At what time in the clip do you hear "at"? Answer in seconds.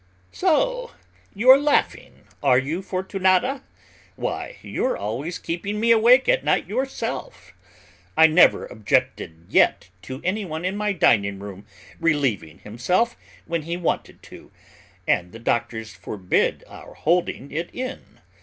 6.27-6.43